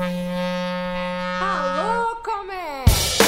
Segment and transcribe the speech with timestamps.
[0.00, 0.14] Alô,
[2.22, 3.26] comércio!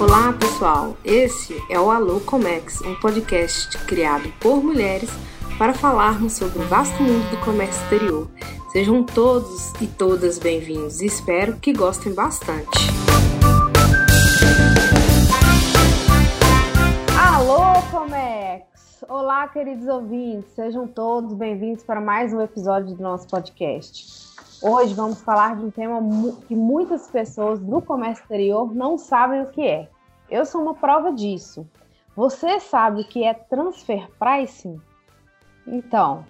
[0.00, 0.96] Olá, pessoal.
[1.04, 5.10] Esse é o Alô Comex, um podcast criado por mulheres
[5.56, 8.28] para falarmos sobre o vasto mundo do comércio exterior.
[8.72, 12.95] Sejam todos e todas bem-vindos e espero que gostem bastante.
[19.18, 24.06] Olá, queridos ouvintes, sejam todos bem-vindos para mais um episódio do nosso podcast.
[24.62, 26.02] Hoje vamos falar de um tema
[26.46, 29.88] que muitas pessoas do comércio exterior não sabem o que é.
[30.30, 31.66] Eu sou uma prova disso.
[32.14, 34.78] Você sabe o que é transfer pricing?
[35.66, 36.22] Então,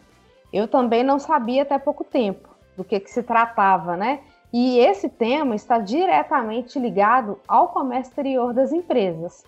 [0.52, 4.20] eu também não sabia até pouco tempo do que, que se tratava, né?
[4.52, 9.42] E esse tema está diretamente ligado ao comércio exterior das empresas.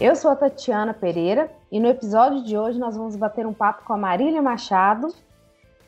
[0.00, 3.84] Eu sou a Tatiana Pereira e no episódio de hoje nós vamos bater um papo
[3.84, 5.08] com a Marília Machado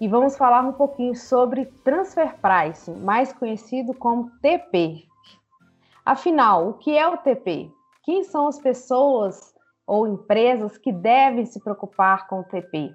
[0.01, 5.05] e vamos falar um pouquinho sobre transfer pricing, mais conhecido como TP.
[6.05, 7.71] Afinal, o que é o TP?
[8.03, 9.55] Quem são as pessoas
[9.87, 12.93] ou empresas que devem se preocupar com o TP.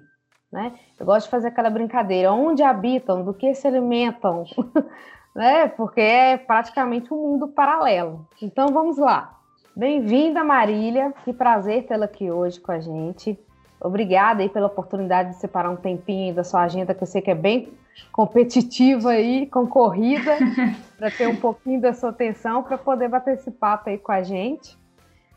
[0.52, 0.78] Né?
[1.00, 4.44] Eu gosto de fazer aquela brincadeira, onde habitam, do que se alimentam,
[5.34, 5.68] né?
[5.68, 8.28] porque é praticamente um mundo paralelo.
[8.42, 9.35] Então vamos lá.
[9.78, 13.38] Bem-vinda, Marília, que prazer tê-la aqui hoje com a gente.
[13.78, 17.30] Obrigada aí pela oportunidade de separar um tempinho da sua agenda, que eu sei que
[17.30, 17.68] é bem
[18.10, 20.38] competitiva aí, concorrida,
[20.96, 24.22] para ter um pouquinho da sua atenção, para poder bater esse papo aí com a
[24.22, 24.78] gente.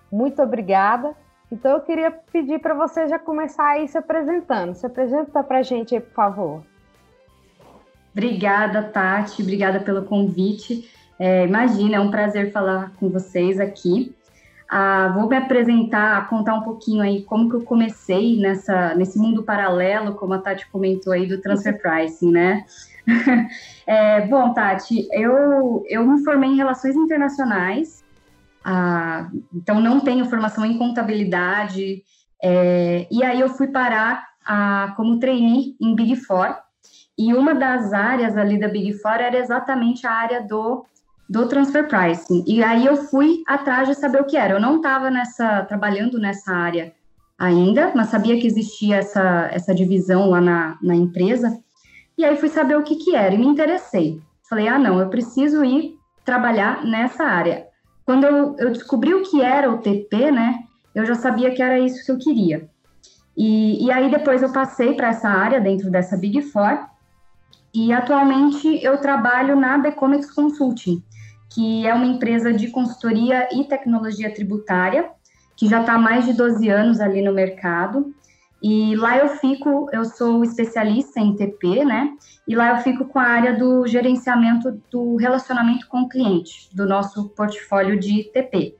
[0.10, 1.14] Muito obrigada.
[1.52, 4.74] Então eu queria pedir para você já começar aí se apresentando.
[4.74, 6.64] Se apresenta para a gente aí, por favor.
[8.14, 9.42] Obrigada, Tati.
[9.42, 10.90] Obrigada pelo convite.
[11.20, 14.16] É, imagina, é um prazer falar com vocês aqui.
[14.70, 19.44] Ah, vou me apresentar, contar um pouquinho aí como que eu comecei nessa, nesse mundo
[19.44, 22.66] paralelo, como a Tati comentou aí, do transfer pricing, né?
[23.88, 28.04] é, bom, Tati, eu, eu me formei em Relações Internacionais
[28.64, 32.04] ah, então, não tenho formação em contabilidade.
[32.42, 36.56] É, e aí eu fui parar a, como trainee em Big Four.
[37.18, 40.86] E uma das áreas ali da Big Four era exatamente a área do,
[41.30, 42.44] do transfer pricing.
[42.48, 44.56] E aí eu fui atrás de saber o que era.
[44.56, 46.94] Eu não estava nessa trabalhando nessa área
[47.38, 51.58] ainda, mas sabia que existia essa, essa divisão lá na, na empresa.
[52.18, 54.20] E aí fui saber o que, que era e me interessei.
[54.50, 55.96] Falei, ah, não, eu preciso ir
[56.26, 57.68] trabalhar nessa área.
[58.04, 60.64] Quando eu, eu descobri o que era o TP, né,
[60.96, 62.68] eu já sabia que era isso que eu queria.
[63.38, 66.90] E, e aí depois eu passei para essa área dentro dessa Big Four,
[67.74, 71.04] e atualmente eu trabalho na Becomex Consulting,
[71.50, 75.10] que é uma empresa de consultoria e tecnologia tributária,
[75.56, 78.14] que já está há mais de 12 anos ali no mercado.
[78.62, 82.14] E lá eu fico, eu sou especialista em TP, né?
[82.48, 86.86] E lá eu fico com a área do gerenciamento do relacionamento com o cliente, do
[86.86, 88.76] nosso portfólio de TP.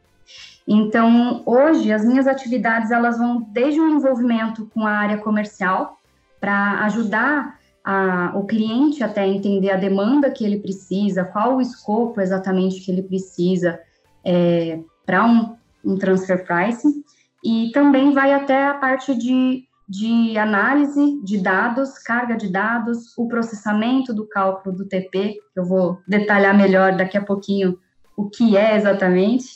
[0.68, 5.98] Então, hoje as minhas atividades elas vão desde o envolvimento com a área comercial
[6.40, 12.22] para ajudar a, o cliente até entender a demanda que ele precisa, qual o escopo
[12.22, 13.80] exatamente que ele precisa
[14.24, 17.04] é, para um, um transfer pricing,
[17.44, 23.28] e também vai até a parte de de análise de dados, carga de dados, o
[23.28, 27.80] processamento do cálculo do TP, que eu vou detalhar melhor daqui a pouquinho
[28.16, 29.48] o que é exatamente.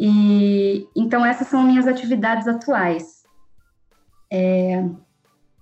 [0.00, 3.22] E então essas são minhas atividades atuais.
[4.32, 4.82] É,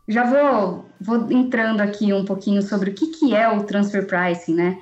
[0.07, 4.55] já vou, vou entrando aqui um pouquinho sobre o que, que é o transfer pricing,
[4.55, 4.79] né?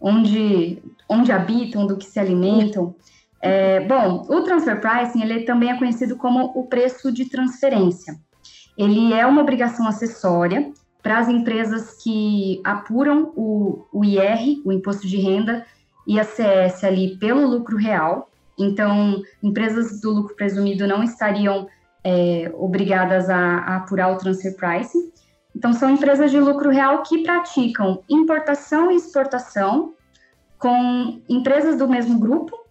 [0.00, 2.94] Onde, onde habitam, do que se alimentam.
[3.40, 8.18] É, bom, o transfer pricing ele também é conhecido como o preço de transferência
[8.76, 15.06] ele é uma obrigação acessória para as empresas que apuram o, o IR, o Imposto
[15.06, 15.64] de Renda,
[16.06, 18.30] e a CS ali pelo lucro real.
[18.58, 21.66] Então, empresas do lucro presumido não estariam
[22.04, 25.12] é, obrigadas a, a apurar o transfer pricing.
[25.56, 29.94] Então, são empresas de lucro real que praticam importação e exportação
[30.58, 32.64] com empresas do mesmo grupo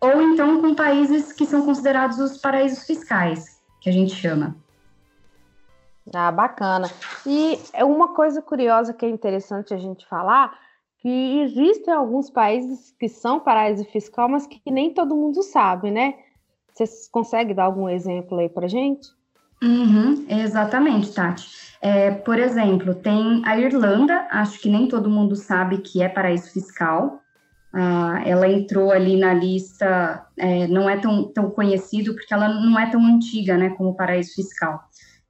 [0.00, 4.56] ou então com países que são considerados os paraísos fiscais, que a gente chama.
[6.12, 6.90] Ah, bacana.
[7.26, 10.58] E é uma coisa curiosa que é interessante a gente falar,
[10.98, 16.14] que existem alguns países que são paraíso fiscal, mas que nem todo mundo sabe, né?
[16.86, 19.08] Você consegue dar algum exemplo aí para gente?
[19.62, 21.46] Uhum, exatamente, Tati.
[21.82, 26.50] É, por exemplo, tem a Irlanda, acho que nem todo mundo sabe que é paraíso
[26.50, 27.20] fiscal.
[27.72, 32.78] ah, ela entrou ali na lista, é, não é tão, tão conhecido porque ela não
[32.78, 34.80] é tão antiga, né, como paraíso fiscal.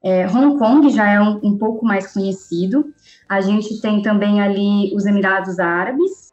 [0.03, 2.95] É, Hong Kong já é um, um, pouco mais conhecido.
[3.29, 6.31] A gente tem também ali os Emirados Árabes.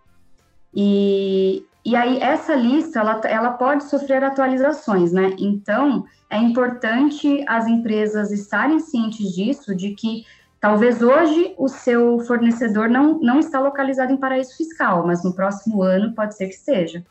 [0.74, 5.34] E, e aí essa lista, ela, ela pode sofrer atualizações, né?
[5.38, 10.26] Então, é importante as empresas estarem cientes disso, de que
[10.60, 15.84] Talvez hoje o seu fornecedor não, não está localizado em paraíso fiscal, mas no próximo
[15.84, 17.06] ano pode ser que esteja.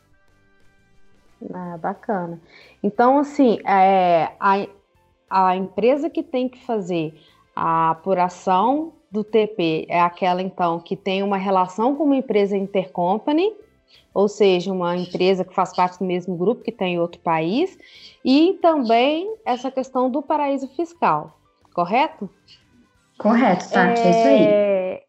[1.55, 2.41] Ah, bacana.
[2.83, 4.67] Então, assim, é, a,
[5.31, 7.15] a empresa que tem que fazer
[7.55, 13.55] a apuração do TP é aquela, então, que tem uma relação com uma empresa intercompany,
[14.13, 17.79] ou seja, uma empresa que faz parte do mesmo grupo que tem em outro país,
[18.25, 21.39] e também essa questão do paraíso fiscal,
[21.75, 22.29] correto?
[23.19, 24.05] Correto, Tati, é...
[24.05, 24.45] é isso aí.
[24.45, 25.03] É,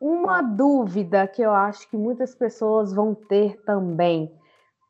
[0.00, 4.32] uma dúvida que eu acho que muitas pessoas vão ter também.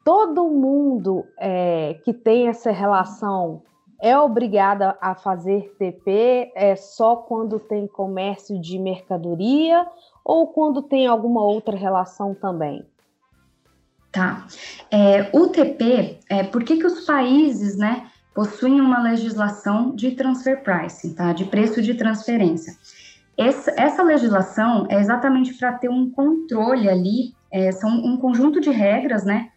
[0.04, 3.62] Todo mundo é, que tem essa relação
[4.00, 9.86] é obrigada a fazer TP é só quando tem comércio de mercadoria
[10.31, 12.87] ou quando tem alguma outra relação também?
[14.12, 14.47] Tá.
[14.88, 20.62] É, o TP, é, por que, que os países, né, possuem uma legislação de transfer
[20.62, 21.32] pricing, tá?
[21.32, 22.77] De preço de transferência.
[23.37, 28.71] Essa, essa legislação é exatamente para ter um controle ali, é, são um conjunto de
[28.71, 29.50] regras, né?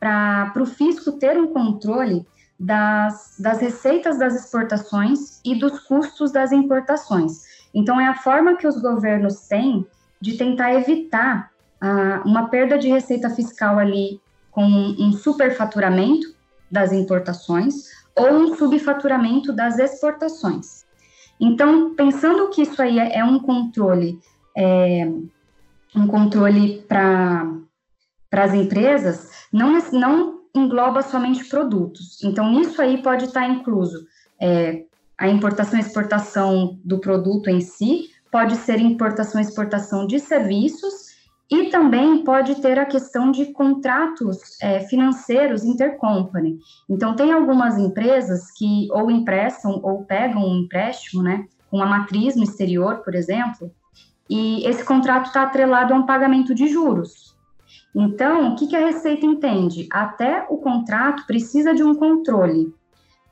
[0.00, 2.26] Para o fisco ter um controle
[2.58, 7.42] das, das receitas das exportações e dos custos das importações.
[7.74, 9.86] Então, é a forma que os governos têm
[10.24, 14.18] de tentar evitar ah, uma perda de receita fiscal ali
[14.50, 16.34] com um superfaturamento
[16.70, 20.86] das importações ou um subfaturamento das exportações.
[21.38, 24.18] Então, pensando que isso aí é, é um controle,
[24.56, 25.12] é,
[25.94, 27.44] um controle para
[28.32, 32.24] as empresas, não, não engloba somente produtos.
[32.24, 34.06] Então, nisso aí pode estar incluso
[34.40, 34.84] é,
[35.18, 41.14] a importação e exportação do produto em si, pode ser importação e exportação de serviços
[41.48, 46.58] e também pode ter a questão de contratos é, financeiros intercompany.
[46.90, 52.34] Então, tem algumas empresas que ou emprestam ou pegam um empréstimo, né, com uma matriz
[52.34, 53.70] no exterior, por exemplo,
[54.28, 57.36] e esse contrato está atrelado a um pagamento de juros.
[57.94, 59.86] Então, o que, que a Receita entende?
[59.92, 62.74] Até o contrato precisa de um controle.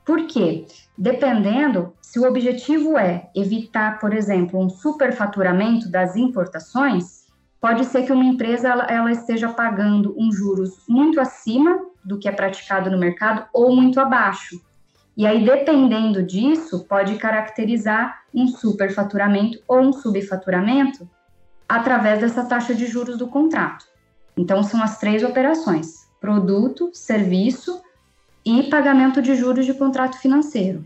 [0.05, 0.65] Por quê?
[0.97, 7.23] Dependendo, se o objetivo é evitar, por exemplo, um superfaturamento das importações,
[7.59, 12.27] pode ser que uma empresa ela, ela esteja pagando um juros muito acima do que
[12.27, 14.61] é praticado no mercado ou muito abaixo.
[15.15, 21.09] E aí, dependendo disso, pode caracterizar um superfaturamento ou um subfaturamento
[21.69, 23.85] através dessa taxa de juros do contrato.
[24.35, 27.81] Então, são as três operações: produto, serviço
[28.45, 30.83] e pagamento de juros de contrato financeiro.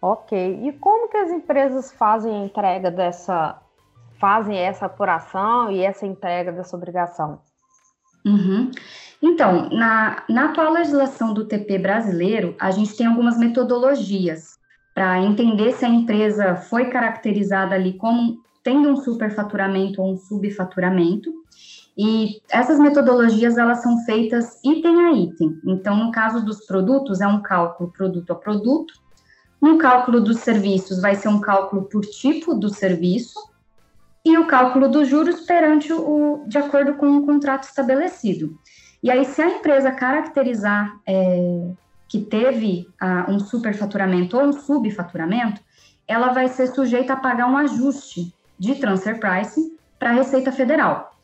[0.00, 0.60] Ok.
[0.62, 3.60] E como que as empresas fazem a entrega dessa
[4.18, 7.40] fazem essa apuração e essa entrega dessa obrigação?
[8.24, 8.70] Uhum.
[9.22, 14.56] Então, na, na atual legislação do TP brasileiro, a gente tem algumas metodologias
[14.94, 21.30] para entender se a empresa foi caracterizada ali como tendo um superfaturamento ou um subfaturamento.
[21.96, 25.58] E essas metodologias elas são feitas item a item.
[25.64, 28.92] Então, no caso dos produtos, é um cálculo produto a produto.
[29.60, 33.38] No cálculo dos serviços, vai ser um cálculo por tipo do serviço
[34.22, 38.58] e o cálculo dos juros perante o, de acordo com o contrato estabelecido.
[39.02, 41.70] E aí, se a empresa caracterizar é,
[42.08, 42.88] que teve
[43.28, 45.60] um superfaturamento ou um subfaturamento,
[46.06, 51.15] ela vai ser sujeita a pagar um ajuste de transfer pricing para a Receita Federal.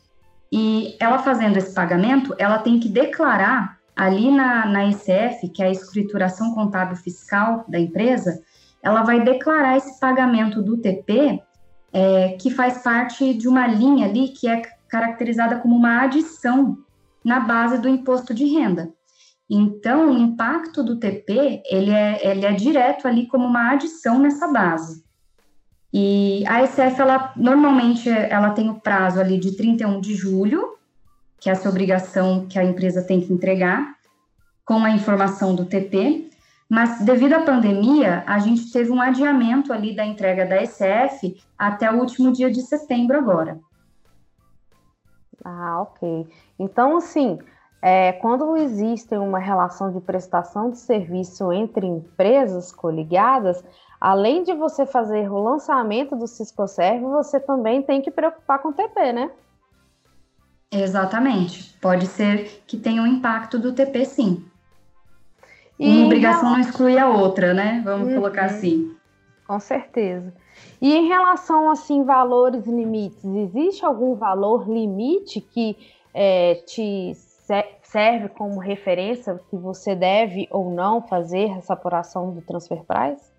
[0.55, 5.65] E ela fazendo esse pagamento, ela tem que declarar ali na, na ECF, que é
[5.65, 8.39] a escrituração contábil fiscal da empresa,
[8.79, 11.41] ela vai declarar esse pagamento do TP
[11.91, 16.77] é, que faz parte de uma linha ali que é caracterizada como uma adição
[17.25, 18.93] na base do imposto de renda.
[19.49, 24.47] Então, o impacto do TP, ele é, ele é direto ali como uma adição nessa
[24.51, 25.03] base.
[25.93, 30.75] E a SF, ela, normalmente, ela tem o prazo ali de 31 de julho,
[31.39, 33.95] que é essa obrigação que a empresa tem que entregar,
[34.65, 36.29] com a informação do TP,
[36.69, 41.91] mas devido à pandemia, a gente teve um adiamento ali da entrega da SF até
[41.91, 43.59] o último dia de setembro agora.
[45.43, 46.27] Ah, ok.
[46.57, 47.37] Então, assim,
[47.81, 53.61] é, quando existe uma relação de prestação de serviço entre empresas coligadas,
[54.03, 58.67] além de você fazer o lançamento do Cisco Serve, você também tem que preocupar com
[58.67, 59.31] o TP, né?
[60.69, 61.73] Exatamente.
[61.79, 64.43] Pode ser que tenha um impacto do TP, sim.
[65.79, 67.81] E Uma obrigação não exclui a outra, né?
[67.85, 68.15] Vamos uhum.
[68.15, 68.93] colocar assim.
[69.47, 70.33] Com certeza.
[70.81, 75.77] E em relação assim valores e limites, existe algum valor limite que
[76.13, 77.13] é, te
[77.83, 83.32] serve como referência que você deve ou não fazer essa apuração do transfer price?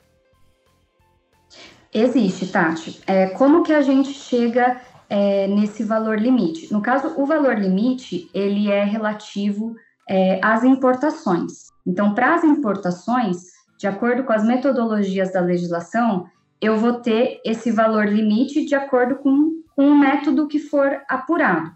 [1.94, 3.00] Existe, Tati.
[3.06, 6.72] É, como que a gente chega é, nesse valor limite?
[6.72, 9.76] No caso, o valor limite ele é relativo
[10.10, 11.68] é, às importações.
[11.86, 16.26] Então, para as importações, de acordo com as metodologias da legislação,
[16.60, 21.70] eu vou ter esse valor limite de acordo com, com o método que for apurado.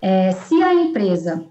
[0.00, 1.44] É, se a empresa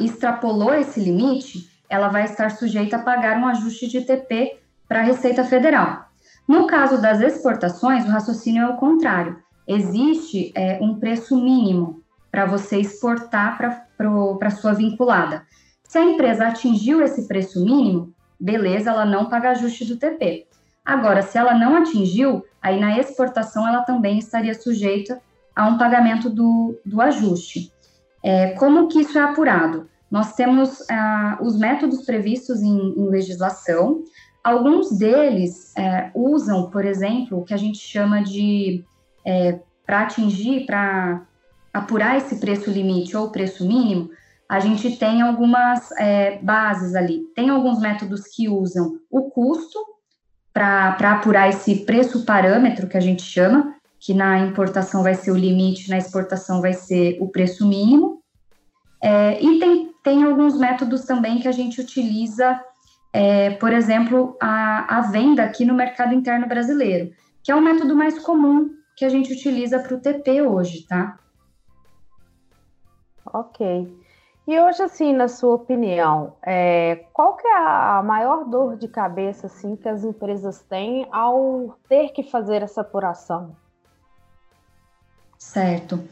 [0.00, 5.02] extrapolou esse limite, ela vai estar sujeita a pagar um ajuste de TP para a
[5.02, 6.05] Receita Federal.
[6.46, 9.38] No caso das exportações, o raciocínio é o contrário.
[9.66, 15.44] Existe é, um preço mínimo para você exportar para a sua vinculada.
[15.82, 20.46] Se a empresa atingiu esse preço mínimo, beleza, ela não paga ajuste do TP.
[20.84, 25.20] Agora, se ela não atingiu, aí na exportação ela também estaria sujeita
[25.54, 27.72] a um pagamento do, do ajuste.
[28.22, 29.88] É, como que isso é apurado?
[30.10, 34.04] Nós temos ah, os métodos previstos em, em legislação,
[34.46, 38.84] alguns deles é, usam, por exemplo, o que a gente chama de
[39.24, 41.26] é, para atingir, para
[41.74, 44.08] apurar esse preço limite ou preço mínimo,
[44.48, 47.24] a gente tem algumas é, bases ali.
[47.34, 49.80] Tem alguns métodos que usam o custo
[50.52, 55.36] para apurar esse preço parâmetro que a gente chama, que na importação vai ser o
[55.36, 58.22] limite, na exportação vai ser o preço mínimo.
[59.02, 62.60] É, e tem, tem alguns métodos também que a gente utiliza,
[63.16, 67.10] é, por exemplo, a, a venda aqui no mercado interno brasileiro,
[67.42, 71.18] que é o método mais comum que a gente utiliza para o TP hoje, tá?
[73.32, 73.90] Ok.
[74.46, 79.46] E hoje, assim, na sua opinião, é, qual que é a maior dor de cabeça
[79.46, 83.56] assim, que as empresas têm ao ter que fazer essa apuração?
[85.38, 86.06] Certo.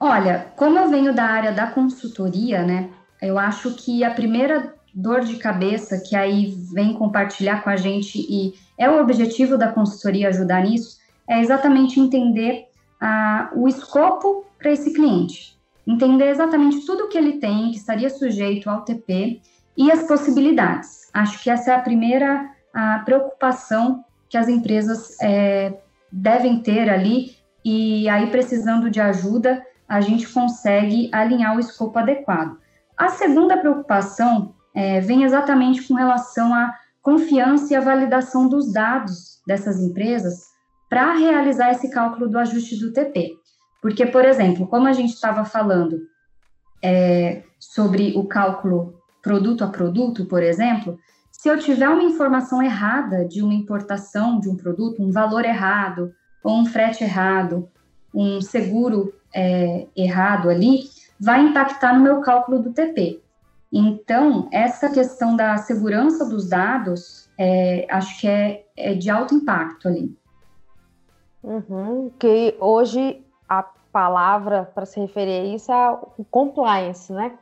[0.00, 5.20] Olha, como eu venho da área da consultoria, né, eu acho que a primeira dor
[5.20, 10.28] de cabeça que aí vem compartilhar com a gente e é o objetivo da consultoria
[10.28, 12.66] ajudar nisso, é exatamente entender
[13.00, 18.08] ah, o escopo para esse cliente entender exatamente tudo o que ele tem, que estaria
[18.08, 19.40] sujeito ao TP
[19.76, 21.10] e as possibilidades.
[21.12, 25.74] Acho que essa é a primeira a preocupação que as empresas é,
[26.12, 32.56] devem ter ali, e aí, precisando de ajuda, a gente consegue alinhar o escopo adequado.
[32.96, 39.40] A segunda preocupação é, vem exatamente com relação à confiança e à validação dos dados
[39.46, 40.50] dessas empresas
[40.88, 43.32] para realizar esse cálculo do ajuste do TP.
[43.80, 46.00] Porque, por exemplo, como a gente estava falando
[46.82, 50.98] é, sobre o cálculo produto a produto, por exemplo,
[51.30, 56.12] se eu tiver uma informação errada de uma importação de um produto, um valor errado,
[56.42, 57.68] ou um frete errado,
[58.14, 60.84] um seguro é, errado ali,
[61.18, 63.22] vai impactar no meu cálculo do TP.
[63.72, 69.86] Então, essa questão da segurança dos dados, é, acho que é, é, de alto impacto
[69.86, 70.16] ali.
[71.42, 77.32] Uhum, que hoje a palavra para se referir a isso é o compliance, né?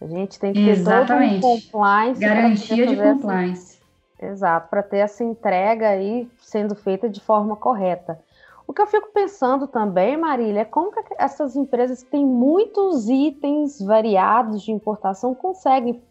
[0.00, 1.40] A gente tem que ter Exatamente.
[1.40, 2.20] todo um compliance.
[2.20, 3.78] Garantia de compliance.
[4.18, 4.32] Essa...
[4.32, 8.18] Exato, para ter essa entrega aí sendo feita de forma correta.
[8.66, 13.08] O que eu fico pensando também, Marília, é como que essas empresas que têm muitos
[13.08, 16.02] itens variados de importação conseguem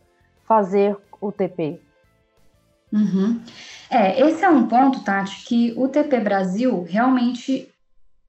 [0.45, 1.81] fazer o TP?
[2.93, 3.41] Uhum.
[3.89, 7.69] É, esse é um ponto, Tati, que o TP Brasil realmente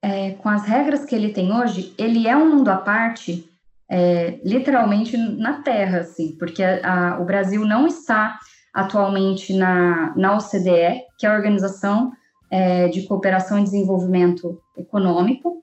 [0.02, 3.48] é, com as regras que ele tem hoje, ele é um mundo à parte,
[3.88, 8.38] é, literalmente na Terra, assim, porque a, a, o Brasil não está
[8.74, 12.12] atualmente na, na OCDE, que é a Organização
[12.50, 15.62] é, de Cooperação e Desenvolvimento Econômico.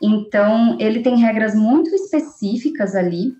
[0.00, 3.32] Então, ele tem regras muito específicas ali.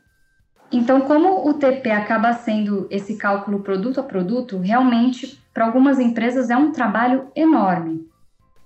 [0.73, 6.51] Então, como o TP acaba sendo esse cálculo produto a produto, realmente, para algumas empresas
[6.51, 8.09] é um trabalho enorme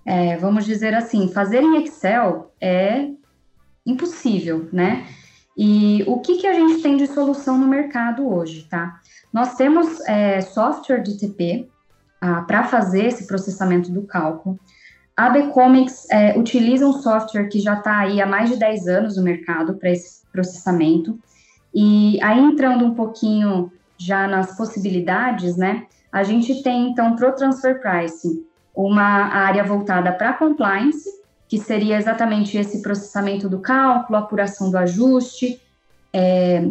[0.08, 3.10] é, vamos dizer assim, fazer em Excel é
[3.84, 5.06] impossível, né?
[5.54, 8.98] E o que, que a gente tem de solução no mercado hoje, tá?
[9.30, 11.68] Nós temos é, software de TP
[12.20, 14.58] para fazer esse processamento do cálculo.
[15.16, 19.16] A Becomics é, utiliza um software que já está aí há mais de 10 anos
[19.16, 21.18] no mercado para esse processamento.
[21.74, 25.86] E aí, entrando um pouquinho já nas possibilidades, né?
[26.12, 28.44] A gente tem, então, para o Transfer Pricing,
[28.74, 31.08] uma área voltada para compliance,
[31.48, 35.60] que seria exatamente esse processamento do cálculo, apuração do ajuste,
[36.12, 36.64] é,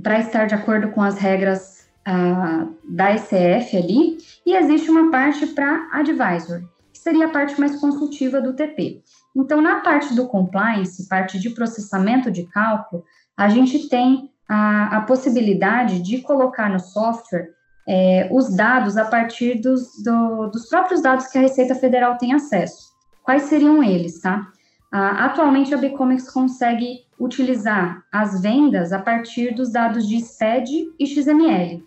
[0.00, 1.73] para estar de acordo com as regras
[2.06, 6.60] ah, da ECF ali, e existe uma parte para advisor,
[6.92, 9.02] que seria a parte mais consultiva do TP.
[9.34, 13.02] Então, na parte do compliance, parte de processamento de cálculo,
[13.36, 17.48] a gente tem a, a possibilidade de colocar no software
[17.88, 22.34] é, os dados a partir dos, do, dos próprios dados que a Receita Federal tem
[22.34, 22.92] acesso.
[23.22, 24.46] Quais seriam eles, tá?
[24.92, 31.06] Ah, atualmente, a Bcomics consegue utilizar as vendas a partir dos dados de SPED e
[31.06, 31.82] XML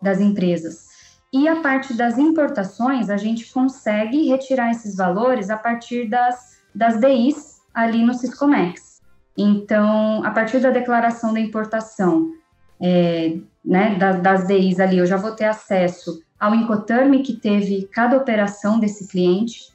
[0.00, 0.88] das empresas.
[1.32, 7.00] E a parte das importações, a gente consegue retirar esses valores a partir das, das
[7.00, 9.00] DIs ali no Syscomex.
[9.38, 12.32] Então, a partir da declaração da importação,
[12.80, 17.88] é, né, das, das DIs ali, eu já vou ter acesso ao Incoterm que teve
[17.92, 19.70] cada operação desse cliente,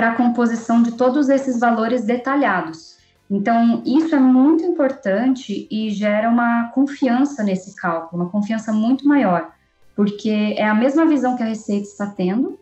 [0.00, 2.96] para a composição de todos esses valores detalhados.
[3.30, 9.52] Então, isso é muito importante e gera uma confiança nesse cálculo, uma confiança muito maior,
[9.94, 12.58] porque é a mesma visão que a Receita está tendo,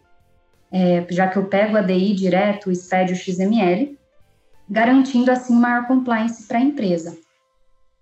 [0.71, 3.99] é, já que eu pego a DI direto, o SPED o XML,
[4.69, 7.17] garantindo assim maior compliance para a empresa.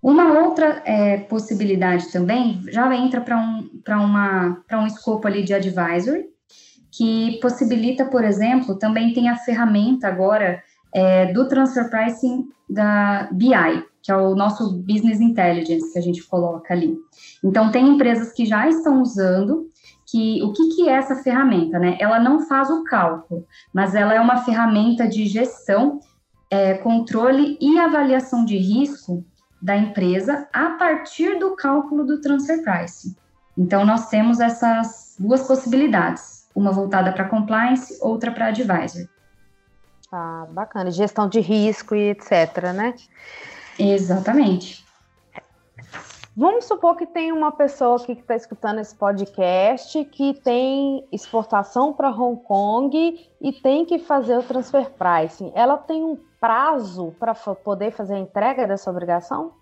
[0.02, 6.26] Uma outra é, possibilidade também já entra para um, uma, um escopo ali de advisory,
[6.92, 10.62] que possibilita, por exemplo, também tem a ferramenta agora
[10.96, 16.24] é, do transfer pricing da BI, que é o nosso business intelligence que a gente
[16.24, 16.96] coloca ali.
[17.44, 19.68] Então, tem empresas que já estão usando,
[20.06, 21.98] que o que, que é essa ferramenta, né?
[22.00, 26.00] Ela não faz o cálculo, mas ela é uma ferramenta de gestão,
[26.50, 29.22] é, controle e avaliação de risco
[29.60, 33.14] da empresa a partir do cálculo do transfer pricing.
[33.58, 39.06] Então, nós temos essas duas possibilidades, uma voltada para compliance, outra para advisor.
[40.10, 40.90] Ah, bacana.
[40.90, 42.94] Gestão de risco e etc, né?
[43.78, 44.86] Exatamente.
[46.38, 51.94] Vamos supor que tem uma pessoa aqui que está escutando esse podcast que tem exportação
[51.94, 55.50] para Hong Kong e tem que fazer o transfer pricing.
[55.54, 59.52] Ela tem um prazo para poder fazer a entrega dessa obrigação?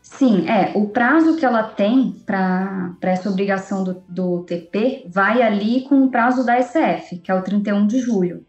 [0.00, 0.72] Sim, é.
[0.76, 6.10] O prazo que ela tem para essa obrigação do, do TP vai ali com o
[6.10, 8.46] prazo da SF, que é o 31 de julho.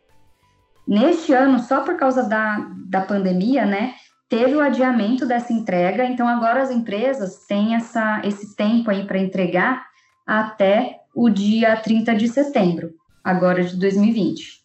[0.92, 3.94] Neste ano, só por causa da, da pandemia, né,
[4.28, 9.18] teve o adiamento dessa entrega, então agora as empresas têm essa, esse tempo aí para
[9.18, 9.86] entregar
[10.28, 12.92] até o dia 30 de setembro,
[13.24, 14.60] agora de 2020.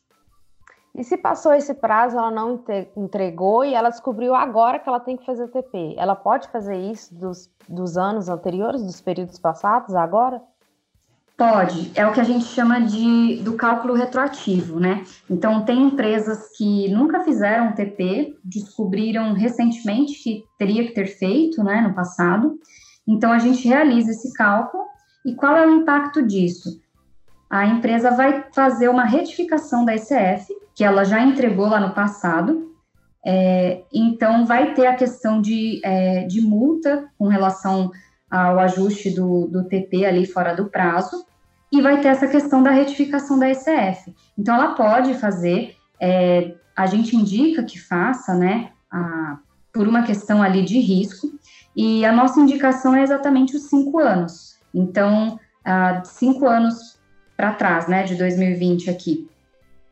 [0.97, 2.61] E se passou esse prazo, ela não
[2.97, 7.15] entregou e ela descobriu agora que ela tem que fazer TP, ela pode fazer isso
[7.15, 10.43] dos, dos anos anteriores, dos períodos passados, agora?
[11.37, 15.05] Pode, é o que a gente chama de do cálculo retroativo, né?
[15.29, 21.83] Então tem empresas que nunca fizeram TP, descobriram recentemente que teria que ter feito, né,
[21.83, 22.59] no passado.
[23.07, 24.83] Então a gente realiza esse cálculo
[25.27, 26.81] e qual é o impacto disso?
[27.51, 32.67] A empresa vai fazer uma retificação da ICF, que ela já entregou lá no passado,
[33.29, 37.91] é, então vai ter a questão de, é, de multa com relação
[38.31, 41.25] ao ajuste do, do TP ali fora do prazo,
[41.73, 44.15] e vai ter essa questão da retificação da ECF.
[44.39, 49.39] Então, ela pode fazer, é, a gente indica que faça, né, a,
[49.73, 51.29] por uma questão ali de risco,
[51.75, 54.59] e a nossa indicação é exatamente os cinco anos.
[54.73, 56.99] Então, a, cinco anos
[57.37, 59.29] para trás, né, de 2020 aqui.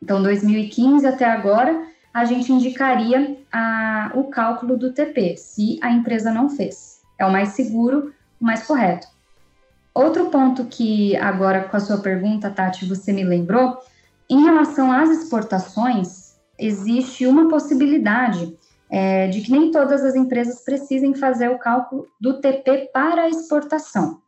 [0.01, 6.31] Então, 2015 até agora, a gente indicaria a, o cálculo do TP, se a empresa
[6.31, 7.01] não fez.
[7.19, 9.07] É o mais seguro, mais correto.
[9.93, 13.77] Outro ponto que agora com a sua pergunta, Tati, você me lembrou,
[14.29, 18.57] em relação às exportações, existe uma possibilidade
[18.89, 24.19] é, de que nem todas as empresas precisem fazer o cálculo do TP para exportação,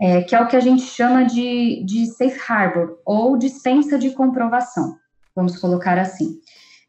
[0.00, 4.10] é, que é o que a gente chama de, de safe harbor ou dispensa de
[4.10, 4.96] comprovação,
[5.34, 6.38] vamos colocar assim.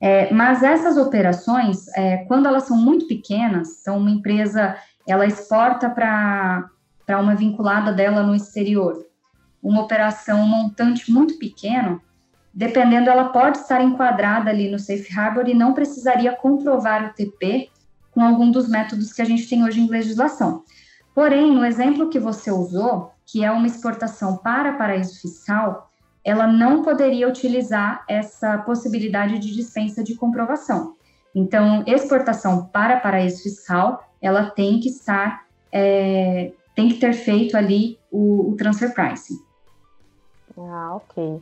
[0.02, 4.76] É, mas essas operações, é, quando elas são muito pequenas, então uma empresa
[5.08, 6.70] ela exporta para
[7.20, 9.06] uma vinculada dela no exterior.
[9.62, 12.02] Uma operação, um montante muito pequeno,
[12.54, 17.70] dependendo, ela pode estar enquadrada ali no Safe Harbor e não precisaria comprovar o TP
[18.12, 20.64] com algum dos métodos que a gente tem hoje em legislação.
[21.14, 25.90] Porém, no exemplo que você usou, que é uma exportação para paraíso fiscal,
[26.24, 30.94] ela não poderia utilizar essa possibilidade de dispensa de comprovação.
[31.34, 37.98] Então, exportação para paraíso fiscal, ela tem que estar é, tem que ter feito ali
[38.12, 39.40] o, o transfer pricing.
[40.58, 41.42] Ah, ok.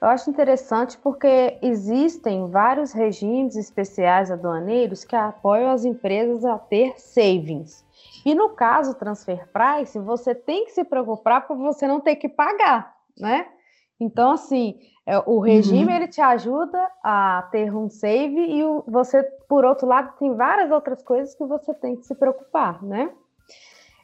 [0.00, 6.98] Eu acho interessante porque existem vários regimes especiais aduaneiros que apoiam as empresas a ter
[6.98, 7.84] savings.
[8.24, 12.28] E no caso transfer price, você tem que se preocupar para você não ter que
[12.28, 13.46] pagar, né?
[14.00, 15.90] Então, assim, é, o regime uhum.
[15.90, 21.02] ele te ajuda a ter um save e você, por outro lado, tem várias outras
[21.02, 23.10] coisas que você tem que se preocupar, né?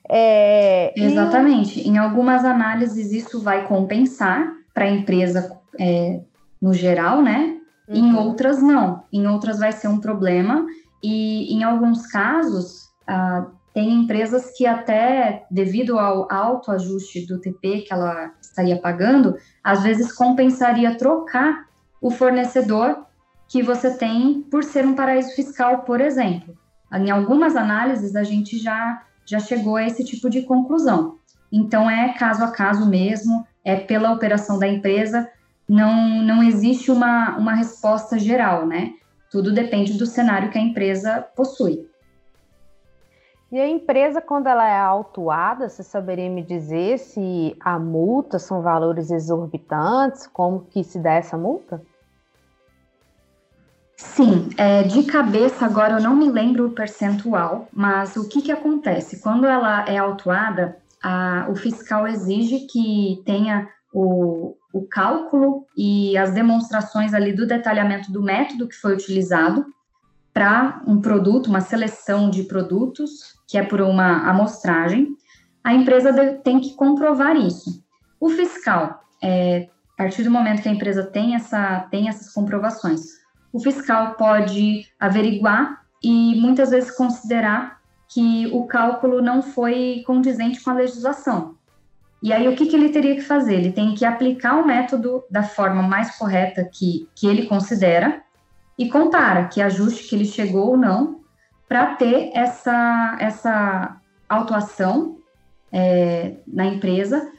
[0.09, 1.81] É, Exatamente.
[1.81, 1.89] E...
[1.89, 6.21] Em algumas análises isso vai compensar para a empresa é,
[6.61, 7.59] no geral, né?
[7.89, 7.97] Uhum.
[7.97, 9.05] Em outras não.
[9.13, 10.67] Em outras vai ser um problema
[11.03, 17.83] e em alguns casos ah, tem empresas que até devido ao alto ajuste do TP
[17.83, 21.67] que ela estaria pagando, às vezes compensaria trocar
[22.01, 23.05] o fornecedor
[23.47, 26.57] que você tem por ser um paraíso fiscal, por exemplo.
[26.91, 31.19] Em algumas análises a gente já já chegou a esse tipo de conclusão.
[31.53, 35.29] Então é caso a caso mesmo, é pela operação da empresa,
[35.69, 38.95] não não existe uma uma resposta geral, né?
[39.31, 41.87] Tudo depende do cenário que a empresa possui.
[43.51, 48.61] E a empresa, quando ela é autuada, você saberia me dizer se a multa são
[48.61, 50.27] valores exorbitantes?
[50.27, 51.81] Como que se dá essa multa?
[53.97, 58.53] Sim, é, de cabeça agora eu não me lembro o percentual, mas o que, que
[58.53, 59.21] acontece?
[59.21, 66.33] Quando ela é autuada, a, o fiscal exige que tenha o, o cálculo e as
[66.33, 69.65] demonstrações ali do detalhamento do método que foi utilizado
[70.35, 75.17] para um produto, uma seleção de produtos, que é por uma amostragem,
[75.63, 76.13] a empresa
[76.45, 77.85] tem que comprovar isso.
[78.21, 83.03] O fiscal, é, a partir do momento que a empresa tem, essa, tem essas comprovações,
[83.53, 90.71] o fiscal pode averiguar e muitas vezes considerar que o cálculo não foi condizente com
[90.71, 91.57] a legislação.
[92.23, 93.55] E aí, o que, que ele teria que fazer?
[93.55, 98.23] Ele tem que aplicar o método da forma mais correta que, que ele considera
[98.79, 101.21] e compara que ajuste que ele chegou ou não
[101.69, 105.19] para ter essa, essa autuação
[105.73, 107.33] é, na empresa,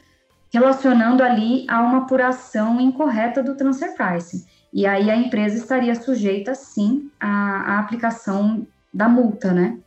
[0.52, 4.46] relacionando ali a uma apuração incorreta do transfer price.
[4.72, 9.78] E aí a empresa estaria sujeita, sim, à, à aplicação da multa, né?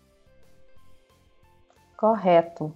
[1.97, 2.73] Correto.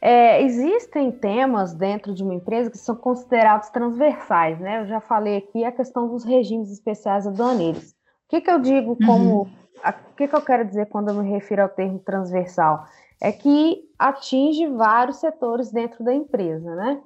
[0.00, 4.82] É, existem temas dentro de uma empresa que são considerados transversais, né?
[4.82, 7.90] Eu já falei aqui a questão dos regimes especiais aduaneiros.
[7.90, 9.42] O que, que eu digo como.
[9.42, 9.50] Uhum.
[9.84, 12.86] O que, que eu quero dizer quando eu me refiro ao termo transversal?
[13.20, 17.00] É que atinge vários setores dentro da empresa, né?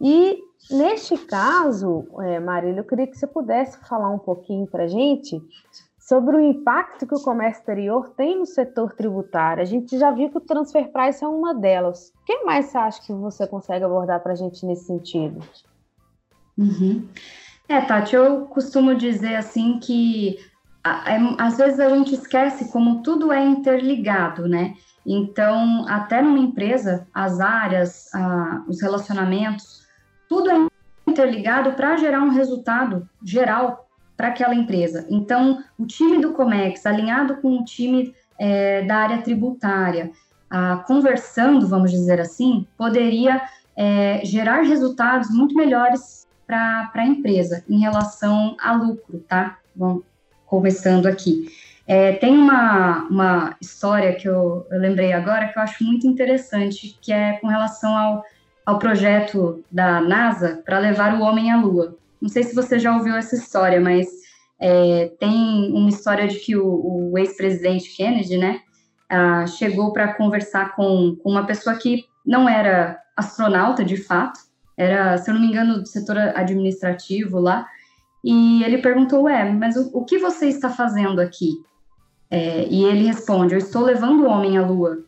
[0.00, 4.88] E neste caso, é, Marília, eu queria que você pudesse falar um pouquinho para a
[4.88, 5.40] gente
[5.98, 9.62] sobre o impacto que o comércio exterior tem no setor tributário.
[9.62, 12.12] A gente já viu que o transfer price é uma delas.
[12.22, 15.40] O que mais você acha que você consegue abordar para a gente nesse sentido?
[16.56, 17.08] Uhum.
[17.68, 20.38] É, Tati, eu costumo dizer assim que
[21.38, 24.74] às vezes a gente esquece como tudo é interligado, né?
[25.04, 28.10] Então, até numa empresa, as áreas,
[28.66, 29.86] os relacionamentos,
[30.28, 30.66] tudo é
[31.06, 35.06] interligado para gerar um resultado geral para aquela empresa.
[35.08, 40.10] Então, o time do Comex, alinhado com o time é, da área tributária,
[40.86, 43.42] conversando, vamos dizer assim, poderia
[43.76, 49.58] é, gerar resultados muito melhores para a empresa em relação a lucro, tá?
[49.74, 50.04] Vamos
[50.46, 51.48] começando aqui.
[51.86, 56.98] É, tem uma, uma história que eu, eu lembrei agora que eu acho muito interessante,
[57.00, 58.24] que é com relação ao,
[58.64, 61.96] ao projeto da NASA para levar o homem à Lua.
[62.20, 64.08] Não sei se você já ouviu essa história, mas
[64.58, 68.60] é, tem uma história de que o, o ex-presidente Kennedy, né,
[69.08, 74.40] ah, chegou para conversar com, com, uma pessoa que não era astronauta de fato,
[74.76, 77.66] era, se eu não me engano, do setor administrativo lá,
[78.24, 81.52] e ele perguntou, ué, mas o, o que você está fazendo aqui?
[82.30, 84.98] É, e ele responde, eu estou levando o homem à Lua.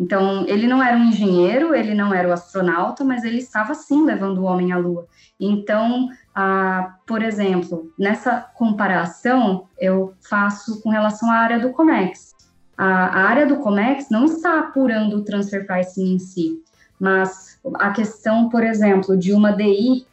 [0.00, 4.04] Então, ele não era um engenheiro, ele não era o astronauta, mas ele estava sim
[4.04, 5.08] levando o homem à Lua.
[5.40, 6.08] Então,
[7.04, 12.32] por exemplo, nessa comparação, eu faço com relação à área do COMEX.
[12.76, 16.62] A, a área do COMEX não está apurando o transfer pricing em si,
[16.98, 20.06] mas a questão, por exemplo, de uma DI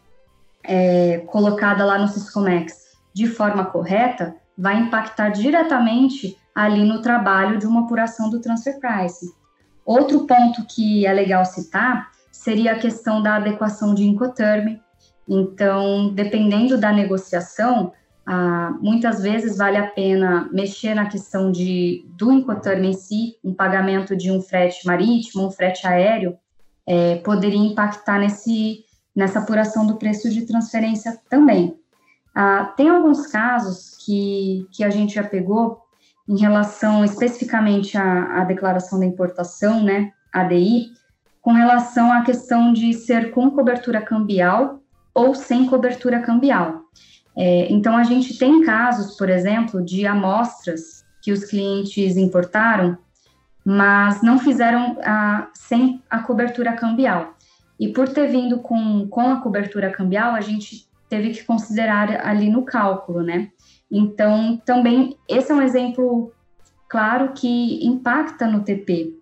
[0.67, 7.65] é, colocada lá no Syscomex de forma correta, vai impactar diretamente ali no trabalho de
[7.65, 9.31] uma apuração do transfer pricing.
[9.85, 14.79] Outro ponto que é legal citar seria a questão da adequação de Incoterm.
[15.27, 17.91] Então, dependendo da negociação,
[18.25, 23.53] ah, muitas vezes vale a pena mexer na questão de, do Incoterm em si, um
[23.53, 26.37] pagamento de um frete marítimo, um frete aéreo,
[26.87, 28.84] é, poderia impactar nesse,
[29.15, 31.79] nessa apuração do preço de transferência também.
[32.33, 35.81] Ah, tem alguns casos que, que a gente já pegou
[36.27, 40.91] em relação especificamente à, à declaração da importação, né, ADI,
[41.41, 44.81] com relação à questão de ser com cobertura cambial
[45.13, 46.81] ou sem cobertura cambial.
[47.37, 52.97] É, então, a gente tem casos, por exemplo, de amostras que os clientes importaram,
[53.63, 57.34] mas não fizeram a, sem a cobertura cambial.
[57.79, 62.49] E por ter vindo com, com a cobertura cambial, a gente teve que considerar ali
[62.49, 63.49] no cálculo, né?
[63.91, 66.31] Então, também, esse é um exemplo
[66.87, 69.13] claro que impacta no TP.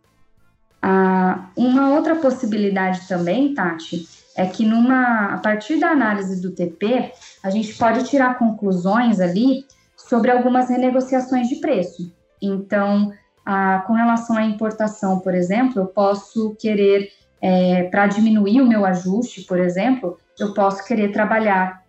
[0.81, 7.11] Ah, uma outra possibilidade também, Tati, é que numa, a partir da análise do TP,
[7.43, 12.11] a gente pode tirar conclusões ali sobre algumas renegociações de preço.
[12.41, 13.11] Então,
[13.45, 17.09] ah, com relação à importação, por exemplo, eu posso querer,
[17.43, 21.83] é, para diminuir o meu ajuste, por exemplo, eu posso querer trabalhar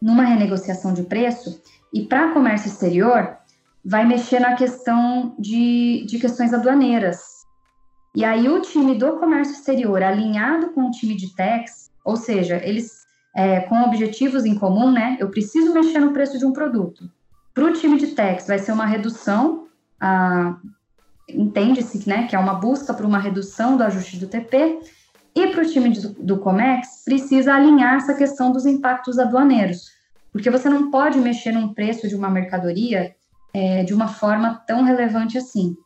[0.00, 1.60] numa renegociação de preço
[1.92, 3.36] e para comércio exterior
[3.84, 7.20] vai mexer na questão de, de questões aduaneiras.
[8.16, 12.56] E aí o time do comércio exterior, alinhado com o time de tax, ou seja,
[12.64, 13.04] eles
[13.36, 15.18] é, com objetivos em comum, né?
[15.20, 17.10] Eu preciso mexer no preço de um produto.
[17.52, 19.66] Para o time de tax vai ser uma redução,
[21.28, 24.80] entende-se né, que é uma busca por uma redução do ajuste do TP,
[25.34, 29.90] e para o time do, do Comex precisa alinhar essa questão dos impactos aduaneiros,
[30.32, 33.14] porque você não pode mexer num preço de uma mercadoria
[33.52, 35.76] é, de uma forma tão relevante assim.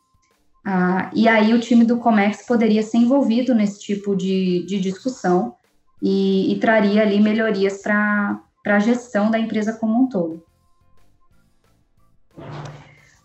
[0.65, 5.55] Ah, e aí o time do Comex poderia ser envolvido nesse tipo de, de discussão
[6.01, 10.43] e, e traria ali melhorias para a gestão da empresa como um todo.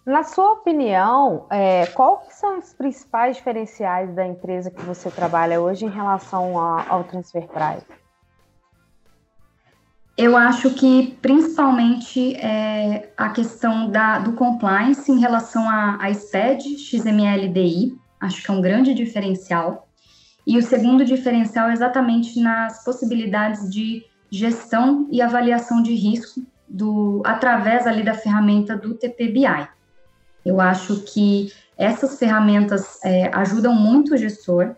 [0.06, 5.86] Na sua opinião, é, qual são os principais diferenciais da empresa que você trabalha hoje
[5.86, 7.86] em relação a, ao Transfer Price?
[10.16, 16.76] Eu acho que principalmente é, a questão da, do compliance em relação à, à SPED,
[16.76, 19.88] XML-DI, acho que é um grande diferencial.
[20.46, 27.22] E o segundo diferencial é exatamente nas possibilidades de gestão e avaliação de risco do,
[27.24, 29.66] através ali da ferramenta do TPBI.
[30.44, 34.74] Eu acho que essas ferramentas é, ajudam muito o gestor.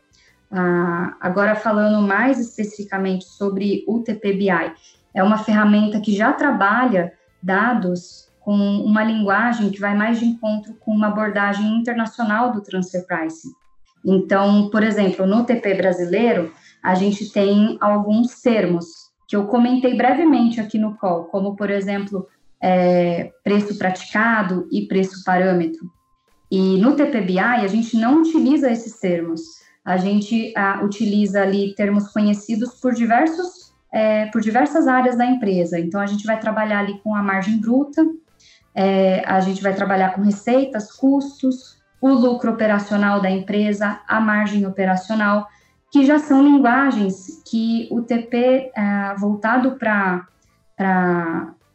[0.51, 4.73] Ah, agora, falando mais especificamente sobre o TPBI,
[5.15, 10.75] é uma ferramenta que já trabalha dados com uma linguagem que vai mais de encontro
[10.75, 13.51] com uma abordagem internacional do transfer pricing.
[14.05, 18.87] Então, por exemplo, no TP brasileiro, a gente tem alguns termos
[19.27, 22.29] que eu comentei brevemente aqui no call, como, por exemplo,
[22.67, 25.89] é, preço praticado e preço parâmetro.
[26.51, 29.41] E no TPBI, a gente não utiliza esses termos.
[29.85, 35.79] A gente a, utiliza ali termos conhecidos por diversos é, por diversas áreas da empresa.
[35.79, 38.05] Então, a gente vai trabalhar ali com a margem bruta,
[38.75, 44.67] é, a gente vai trabalhar com receitas, custos, o lucro operacional da empresa, a margem
[44.67, 45.47] operacional,
[45.91, 50.27] que já são linguagens que o TP, é, voltado para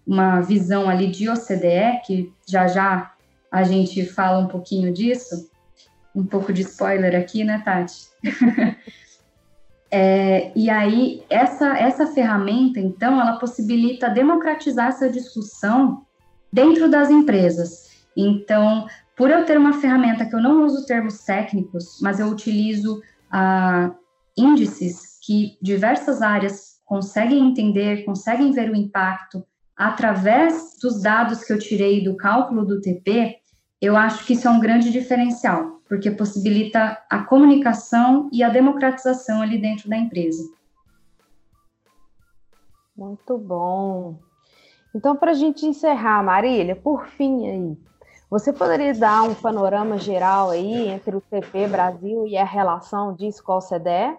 [0.06, 3.12] uma visão ali de OCDE, que já já
[3.52, 5.50] a gente fala um pouquinho disso,
[6.16, 8.10] um pouco de spoiler aqui, né, Tati?
[9.94, 16.06] É, e aí, essa, essa ferramenta, então, ela possibilita democratizar essa discussão
[16.52, 18.06] dentro das empresas.
[18.16, 18.88] Então,
[19.18, 23.92] por eu ter uma ferramenta que eu não uso termos técnicos, mas eu utilizo ah,
[24.38, 29.46] índices que diversas áreas conseguem entender, conseguem ver o impacto
[29.88, 33.38] através dos dados que eu tirei do cálculo do TP,
[33.82, 39.42] eu acho que isso é um grande diferencial porque possibilita a comunicação e a democratização
[39.42, 40.50] ali dentro da empresa.
[42.96, 44.18] Muito bom.
[44.96, 47.78] Então, para a gente encerrar, Marília, por fim aí,
[48.30, 53.44] você poderia dar um panorama geral aí entre o TP Brasil e a relação disso
[53.44, 54.18] com a OCDE?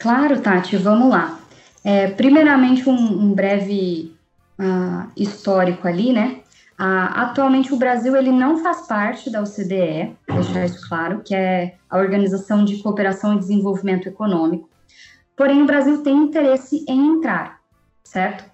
[0.00, 1.38] Claro, Tati, vamos lá.
[1.82, 4.14] É, primeiramente, um, um breve
[4.58, 6.40] uh, histórico ali, né?
[6.82, 11.74] Ah, atualmente o Brasil ele não faz parte da OCDE, deixar isso claro, que é
[11.90, 14.66] a Organização de Cooperação e Desenvolvimento Econômico.
[15.36, 17.60] Porém, o Brasil tem interesse em entrar,
[18.02, 18.50] certo?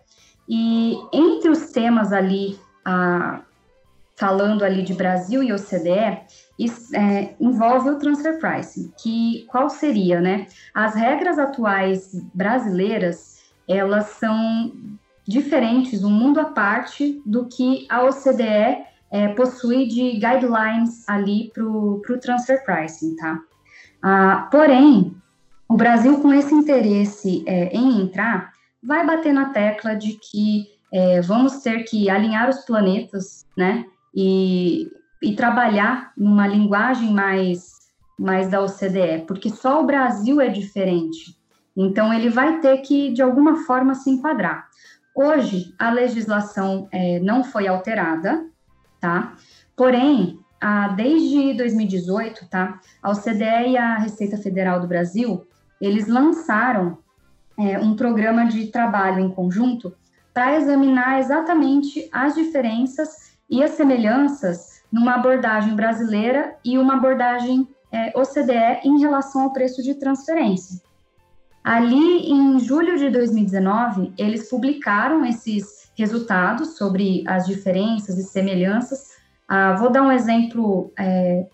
[0.49, 3.43] E entre os temas ali, ah,
[4.17, 6.23] falando ali de Brasil e OCDE,
[6.95, 10.47] é, envolve o transfer pricing, que qual seria, né?
[10.75, 14.73] As regras atuais brasileiras, elas são
[15.27, 21.64] diferentes, um mundo à parte do que a OCDE é, possui de guidelines ali para
[21.64, 23.38] o transfer pricing, tá?
[24.03, 25.14] Ah, porém,
[25.69, 31.21] o Brasil, com esse interesse é, em entrar, vai bater na tecla de que é,
[31.21, 33.85] vamos ter que alinhar os planetas, né?
[34.14, 34.88] E,
[35.22, 37.72] e trabalhar numa linguagem mais,
[38.18, 41.37] mais da OCDE, porque só o Brasil é diferente.
[41.76, 44.68] Então, ele vai ter que, de alguma forma, se enquadrar.
[45.14, 48.46] Hoje, a legislação é, não foi alterada,
[49.00, 49.35] tá?
[49.74, 52.81] Porém, a, desde 2018, tá?
[53.02, 55.46] A OCDE e a Receita Federal do Brasil,
[55.81, 56.98] eles lançaram
[57.59, 59.94] é, um programa de trabalho em conjunto
[60.33, 68.12] para examinar exatamente as diferenças e as semelhanças numa abordagem brasileira e uma abordagem é,
[68.18, 70.81] OCDE em relação ao preço de transferência.
[71.62, 79.16] Ali, em julho de 2019, eles publicaram esses resultados sobre as diferenças e semelhanças.
[79.49, 81.46] Ah, vou dar um exemplo é,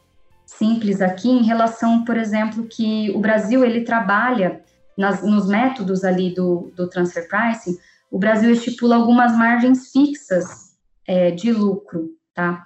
[0.45, 4.61] simples aqui em relação, por exemplo, que o Brasil ele trabalha
[4.97, 7.79] nas, nos métodos ali do, do transfer pricing,
[8.11, 12.63] o Brasil estipula algumas margens fixas é, de lucro, tá?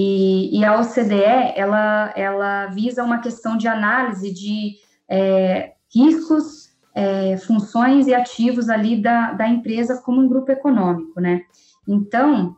[0.00, 4.76] E, e, a OCDE, ela, ela visa uma questão de análise de
[5.10, 11.40] é, riscos, é, funções e ativos ali da, da empresa como um grupo econômico, né?
[11.88, 12.56] Então,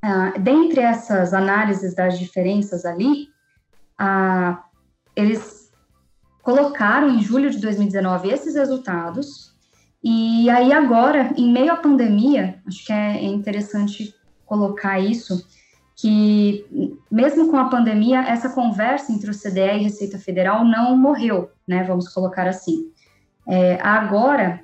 [0.00, 3.28] ah, dentre essas análises das diferenças ali,
[3.98, 4.64] ah,
[5.14, 5.70] eles
[6.42, 9.54] colocaram em julho de 2019 esses resultados,
[10.02, 14.14] e aí agora, em meio à pandemia, acho que é interessante
[14.46, 15.44] colocar isso,
[16.00, 16.64] que
[17.10, 21.82] mesmo com a pandemia, essa conversa entre o CDE e Receita Federal não morreu, né?
[21.82, 22.92] Vamos colocar assim.
[23.46, 24.60] É, agora,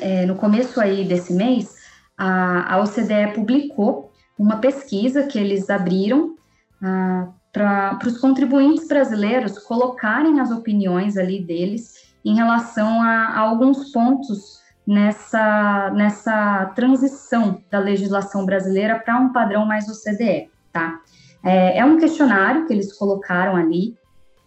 [0.00, 1.74] é, no começo aí desse mês,
[2.16, 6.36] a, a OCDE publicou uma pesquisa que eles abriram
[6.80, 13.90] ah, para os contribuintes brasileiros colocarem as opiniões ali deles em relação a, a alguns
[13.90, 21.00] pontos nessa, nessa transição da legislação brasileira para um padrão mais OCDE, tá?
[21.44, 23.96] É, é, um questionário que eles colocaram ali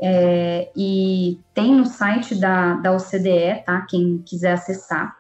[0.02, 3.82] é, e tem no site da, da OCDE, tá?
[3.90, 5.16] Quem quiser acessar.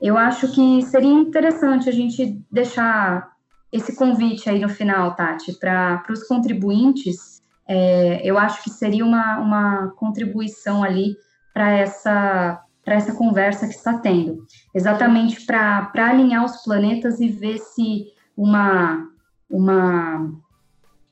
[0.00, 3.32] Eu acho que seria interessante a gente deixar
[3.72, 9.38] esse convite aí no final, Tati, para os contribuintes, é, eu acho que seria uma,
[9.38, 11.16] uma contribuição ali
[11.54, 14.44] para essa, essa conversa que está tendo.
[14.74, 19.08] Exatamente para alinhar os planetas e ver se uma,
[19.48, 20.32] uma,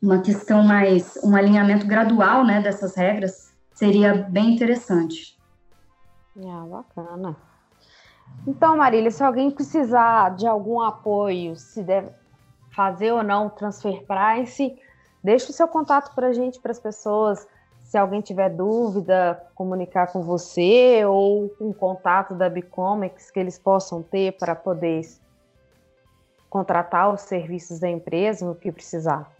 [0.02, 5.38] uma questão mais, um alinhamento gradual né, dessas regras seria bem interessante.
[6.38, 7.36] Ah, bacana.
[8.46, 12.10] Então, Marília, se alguém precisar de algum apoio, se deve,
[12.70, 14.78] fazer ou não transfer price,
[15.22, 17.46] deixe o seu contato para a gente, para as pessoas.
[17.82, 24.02] Se alguém tiver dúvida, comunicar com você ou um contato da Bicomex que eles possam
[24.02, 25.02] ter para poder
[26.48, 29.39] contratar os serviços da empresa no que precisar.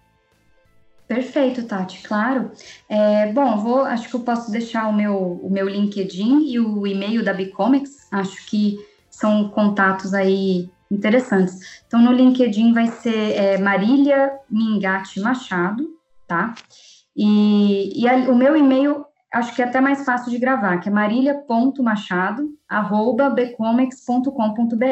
[1.11, 2.53] Perfeito, Tati, claro.
[2.89, 6.87] É, bom, vou, acho que eu posso deixar o meu, o meu LinkedIn e o
[6.87, 8.07] e-mail da Bicomex.
[8.13, 8.79] Acho que
[9.11, 11.83] são contatos aí interessantes.
[11.85, 15.85] Então, no LinkedIn vai ser é, Marília Mingatti Machado,
[16.29, 16.55] tá?
[17.17, 20.89] E, e a, o meu e-mail, acho que é até mais fácil de gravar, que
[20.89, 24.85] é marília.machado, arroba bcomex.com.br.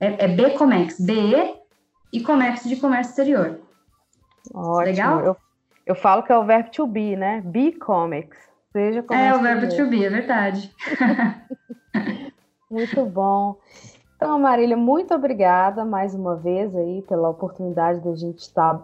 [0.00, 1.56] É, é Bcomex, B
[2.10, 3.65] e Comex de Comércio Exterior.
[4.54, 4.84] Ótimo.
[4.84, 5.20] Legal?
[5.24, 5.36] Eu,
[5.86, 7.42] eu falo que é o verbo to be, né?
[7.44, 8.36] Bcomex.
[8.72, 10.74] Seja é, o verbo to be, é verdade.
[12.70, 13.56] Muito bom.
[14.16, 18.82] Então, Marília, muito obrigada mais uma vez aí pela oportunidade da gente estar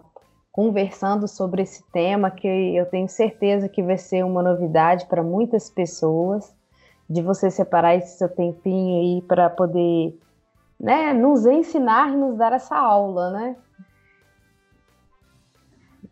[0.51, 5.71] conversando sobre esse tema que eu tenho certeza que vai ser uma novidade para muitas
[5.71, 6.55] pessoas,
[7.09, 10.15] de você separar esse seu tempinho aí para poder,
[10.79, 13.55] né, nos ensinar e nos dar essa aula, né?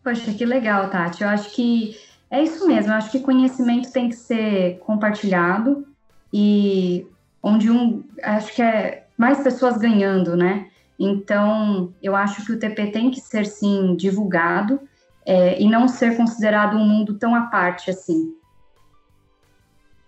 [0.04, 1.24] Poxa, que legal, Tati.
[1.24, 1.96] Eu acho que
[2.30, 2.92] é isso mesmo.
[2.92, 5.86] Eu acho que conhecimento tem que ser compartilhado
[6.34, 7.08] e
[7.44, 10.68] onde um, acho que é mais pessoas ganhando, né?
[11.00, 14.80] Então, eu acho que o TP tem que ser, sim, divulgado
[15.26, 18.36] é, e não ser considerado um mundo tão à parte assim.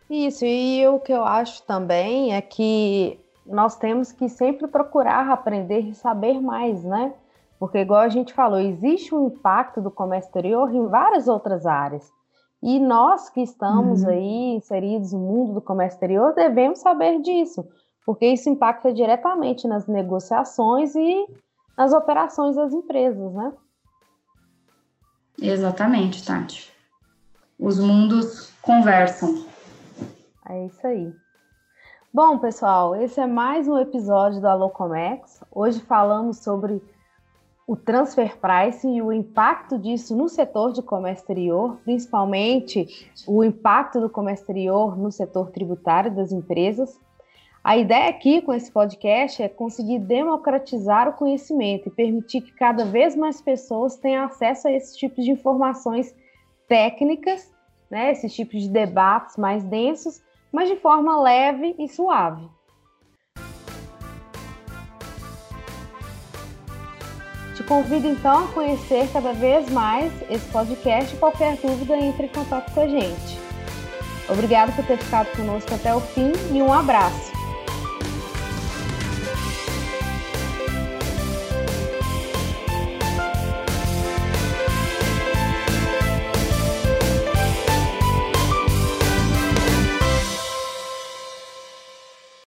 [0.10, 5.82] Isso, e o que eu acho também é que nós temos que sempre procurar aprender
[5.82, 7.14] e saber mais, né?
[7.64, 12.12] Porque, igual a gente falou, existe um impacto do comércio exterior em várias outras áreas.
[12.62, 14.10] E nós que estamos uhum.
[14.10, 17.66] aí inseridos no mundo do comércio exterior devemos saber disso,
[18.06, 21.26] porque isso impacta diretamente nas negociações e
[21.78, 23.54] nas operações das empresas, né?
[25.42, 26.70] Exatamente, Tati.
[27.58, 29.46] Os mundos conversam.
[30.50, 31.16] É isso aí.
[32.14, 35.42] Bom, pessoal, esse é mais um episódio do Alocomex.
[35.50, 36.84] Hoje falamos sobre
[37.66, 44.02] o transfer pricing e o impacto disso no setor de comércio exterior, principalmente o impacto
[44.02, 47.00] do comércio exterior no setor tributário das empresas.
[47.64, 52.84] A ideia aqui com esse podcast é conseguir democratizar o conhecimento e permitir que cada
[52.84, 56.14] vez mais pessoas tenham acesso a esses tipos de informações
[56.68, 57.50] técnicas,
[57.90, 62.46] né, esses tipos de debates mais densos, mas de forma leve e suave.
[67.64, 72.30] Te convido então a conhecer cada vez mais esse podcast e qualquer dúvida entre em
[72.30, 73.40] contato com a gente.
[74.28, 77.43] Obrigado por ter ficado conosco até o fim e um abraço.